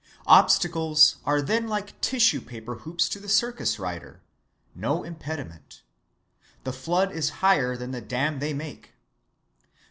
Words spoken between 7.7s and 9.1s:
than the dam they make.